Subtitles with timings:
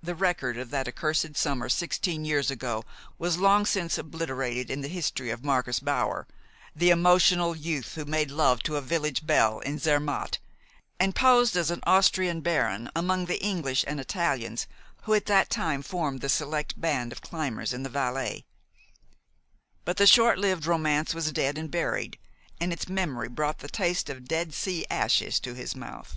[0.00, 2.84] The record of that accursed summer sixteen years ago
[3.18, 6.28] was long since obliterated in the history of Marcus Bauer,
[6.76, 10.38] the emotional youth who made love to a village belle in Zermatt,
[11.00, 14.68] and posed as an Austrian baron among the English and Italians
[15.02, 18.44] who at that time formed the select band of climbers in the Valais.
[19.84, 22.16] But the short lived romance was dead and buried,
[22.60, 26.16] and its memory brought the taste of Dead Sea ashes to the mouth.